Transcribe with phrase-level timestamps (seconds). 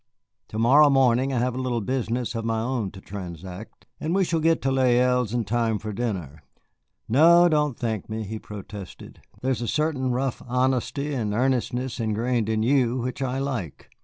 [0.47, 4.23] To morrow morning I have a little business of my own to transact, and we
[4.23, 6.41] shall get to Les Îles in time for dinner.
[7.07, 12.63] No, don't thank me," he protested; "there's a certain rough honesty and earnestness ingrained in
[12.63, 13.91] you which I like.